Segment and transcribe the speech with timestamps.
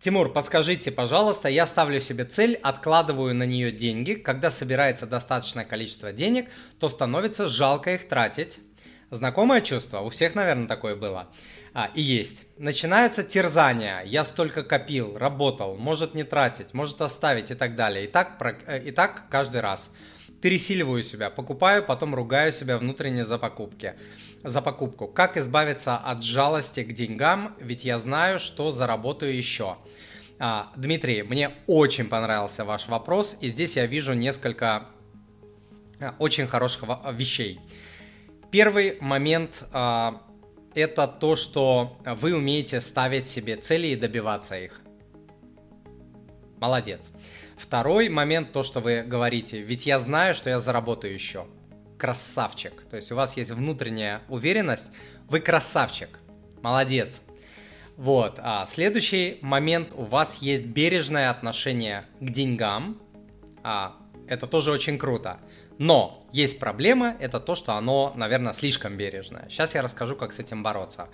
[0.00, 4.14] Тимур, подскажите, пожалуйста, я ставлю себе цель, откладываю на нее деньги.
[4.14, 8.60] Когда собирается достаточное количество денег, то становится жалко их тратить.
[9.10, 10.00] Знакомое чувство?
[10.00, 11.28] У всех, наверное, такое было.
[11.74, 12.44] А, и есть.
[12.56, 14.00] Начинаются терзания.
[14.04, 18.06] Я столько копил, работал, может не тратить, может оставить и так далее.
[18.06, 19.90] И так, э, и так каждый раз.
[20.40, 23.94] Пересиливаю себя, покупаю, потом ругаю себя внутренне за покупки.
[24.42, 25.06] За покупку.
[25.06, 29.76] Как избавиться от жалости к деньгам, ведь я знаю, что заработаю еще.
[30.38, 34.86] А, Дмитрий, мне очень понравился ваш вопрос, и здесь я вижу несколько
[36.00, 37.60] а, очень хороших вещей.
[38.50, 40.22] Первый момент а,
[40.74, 44.80] это то, что вы умеете ставить себе цели и добиваться их.
[46.58, 47.10] Молодец.
[47.60, 51.46] Второй момент, то, что вы говорите, ведь я знаю, что я заработаю еще.
[51.98, 52.72] Красавчик.
[52.88, 54.88] То есть у вас есть внутренняя уверенность,
[55.28, 56.08] вы красавчик.
[56.62, 57.20] Молодец.
[57.98, 58.38] Вот.
[58.38, 62.98] А следующий момент, у вас есть бережное отношение к деньгам.
[63.62, 63.94] А,
[64.26, 65.38] это тоже очень круто.
[65.80, 69.46] Но есть проблема, это то, что оно, наверное, слишком бережное.
[69.48, 71.08] Сейчас я расскажу, как с этим бороться.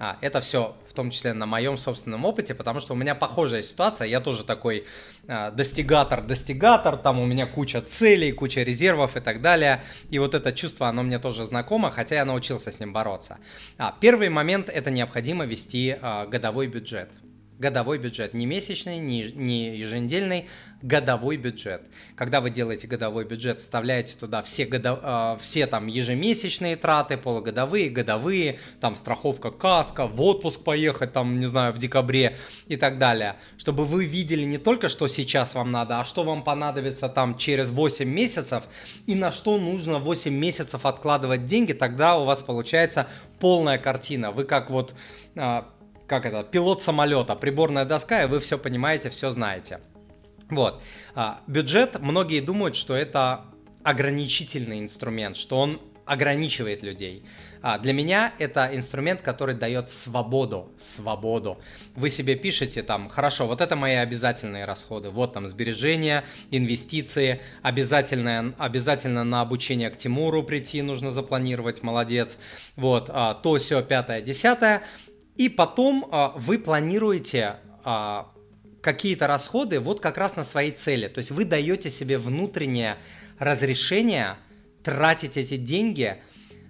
[0.00, 3.62] А, это все в том числе на моем собственном опыте, потому что у меня похожая
[3.62, 4.08] ситуация.
[4.08, 4.86] Я тоже такой
[5.28, 9.84] а, достигатор, достигатор, там у меня куча целей, куча резервов и так далее.
[10.10, 13.38] И вот это чувство, оно мне тоже знакомо, хотя я научился с ним бороться.
[13.78, 17.10] А, первый момент это необходимо вести а, годовой бюджет
[17.58, 20.46] годовой бюджет, не месячный, не, не еженедельный,
[20.80, 21.82] годовой бюджет.
[22.14, 27.90] Когда вы делаете годовой бюджет, вставляете туда все, годо, э, все там ежемесячные траты, полугодовые,
[27.90, 32.36] годовые, там страховка каска, в отпуск поехать, там, не знаю, в декабре
[32.68, 36.44] и так далее, чтобы вы видели не только, что сейчас вам надо, а что вам
[36.44, 38.64] понадобится там через 8 месяцев
[39.06, 43.08] и на что нужно 8 месяцев откладывать деньги, тогда у вас получается
[43.40, 44.30] полная картина.
[44.30, 44.94] Вы как вот
[45.34, 45.62] э,
[46.08, 49.80] как это, пилот самолета, приборная доска, и вы все понимаете, все знаете.
[50.50, 50.82] Вот.
[51.14, 53.44] А, бюджет, многие думают, что это
[53.84, 57.22] ограничительный инструмент, что он ограничивает людей.
[57.60, 61.58] А, для меня это инструмент, который дает свободу, свободу.
[61.94, 68.54] Вы себе пишете там, хорошо, вот это мои обязательные расходы, вот там сбережения, инвестиции, обязательно,
[68.58, 72.38] обязательно на обучение к Тимуру прийти нужно запланировать, молодец.
[72.76, 74.82] Вот, а, то, все, пятое, десятое.
[75.38, 78.32] И потом а, вы планируете а,
[78.82, 81.06] какие-то расходы вот как раз на свои цели.
[81.06, 82.98] То есть вы даете себе внутреннее
[83.38, 84.36] разрешение
[84.82, 86.18] тратить эти деньги,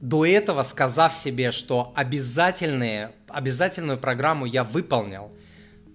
[0.00, 5.30] до этого сказав себе, что обязательные, обязательную программу я выполнил.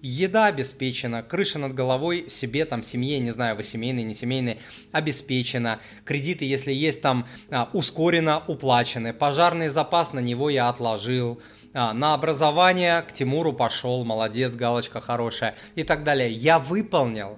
[0.02, 4.60] Еда обеспечена, крыша над головой себе, там, семье, не знаю, вы семейный, не семейный,
[4.92, 5.80] обеспечена.
[6.04, 9.14] Кредиты, если есть, там, а, ускоренно уплачены.
[9.14, 11.42] Пожарный запас, на него я отложил
[11.76, 16.32] а, на образование к Тимуру пошел, молодец, галочка хорошая и так далее.
[16.32, 17.38] Я выполнил,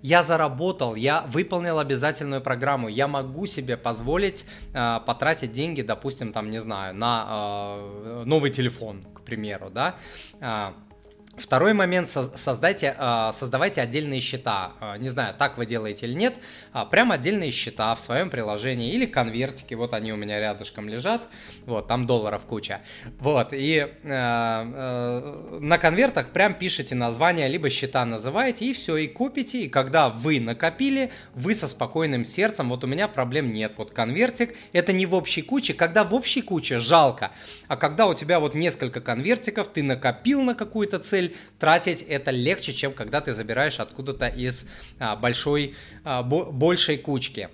[0.00, 6.50] я заработал, я выполнил обязательную программу, я могу себе позволить э, потратить деньги, допустим, там,
[6.50, 9.96] не знаю, на э, новый телефон, к примеру, да.
[10.40, 10.72] Э,
[11.36, 14.72] Второй момент, создайте, а, создавайте отдельные счета.
[14.80, 16.34] А, не знаю, так вы делаете или нет.
[16.72, 19.74] А, прям отдельные счета в своем приложении или конвертики.
[19.74, 21.26] Вот они у меня рядышком лежат.
[21.66, 22.82] Вот, там долларов куча.
[23.18, 29.08] Вот, и э, э, на конвертах прям пишите название, либо счета называете, и все, и
[29.08, 29.62] купите.
[29.62, 33.74] И когда вы накопили, вы со спокойным сердцем, вот у меня проблем нет.
[33.76, 35.74] Вот конвертик, это не в общей куче.
[35.74, 37.32] Когда в общей куче, жалко.
[37.68, 42.30] А когда у тебя вот несколько конвертиков, ты накопил на какую-то цель, цель, тратить это
[42.30, 44.66] легче, чем когда ты забираешь откуда-то из
[44.98, 45.74] а, большой,
[46.04, 47.48] а, большей кучки.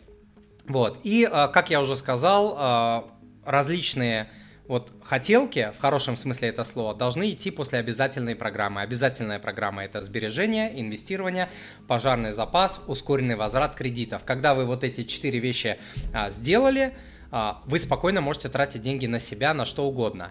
[0.66, 1.00] Вот.
[1.04, 3.10] И, а, как я уже сказал,
[3.44, 4.28] различные
[4.66, 8.82] вот хотелки, в хорошем смысле это слова, должны идти после обязательной программы.
[8.82, 11.48] Обязательная программа это сбережение, инвестирование,
[11.88, 14.22] пожарный запас, ускоренный возврат кредитов.
[14.24, 15.78] Когда вы вот эти четыре вещи
[16.12, 16.94] а, сделали,
[17.32, 20.30] а, вы спокойно можете тратить деньги на себя, на что угодно.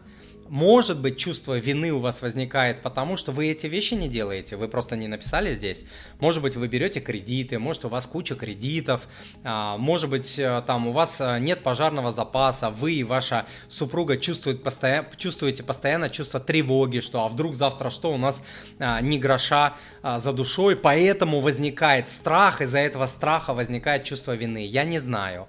[0.50, 4.68] Может быть, чувство вины у вас возникает потому, что вы эти вещи не делаете, вы
[4.68, 5.86] просто не написали здесь.
[6.20, 9.08] Может быть, вы берете кредиты, может, у вас куча кредитов,
[9.44, 14.18] а, может быть, э, там у вас э, нет пожарного запаса, вы и ваша супруга
[14.18, 18.44] чувствует постоянно, чувствуете постоянно чувство тревоги, что а вдруг завтра что, у нас
[18.80, 24.66] а, ни гроша а, за душой, поэтому возникает страх, из-за этого страха возникает чувство вины.
[24.66, 25.48] Я не знаю.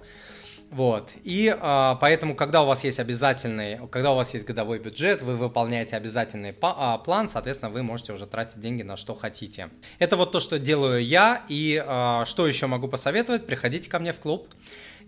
[0.71, 1.11] Вот.
[1.25, 5.35] И а, поэтому, когда у вас есть обязательный, когда у вас есть годовой бюджет, вы
[5.35, 9.69] выполняете обязательный а, план, соответственно, вы можете уже тратить деньги на что хотите.
[9.99, 11.43] Это вот то, что делаю я.
[11.49, 13.45] И а, что еще могу посоветовать?
[13.45, 14.47] Приходите ко мне в клуб.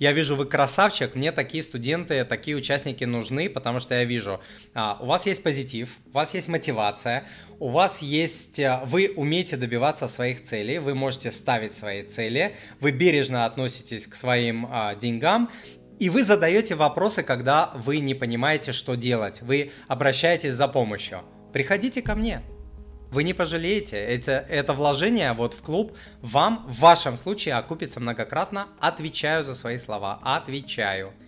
[0.04, 4.42] Я вижу, вы красавчик, мне такие студенты, такие участники нужны, потому что я вижу,
[4.74, 7.24] а, у вас есть позитив, у вас есть мотивация,
[7.58, 12.92] у вас есть, а, вы умеете добиваться своих целей, вы можете ставить свои цели, вы
[12.92, 15.50] бережно относитесь к своим а, деньгам,
[16.00, 19.42] и вы задаете вопросы, когда вы не понимаете, что делать.
[19.42, 21.22] Вы обращаетесь за помощью.
[21.54, 22.42] Приходите ко мне.
[23.14, 23.98] Вы не пожалеете.
[23.98, 28.70] Это, это вложение вот в клуб вам в вашем случае окупится многократно.
[28.80, 30.20] Отвечаю за свои слова.
[30.24, 31.14] Отвечаю.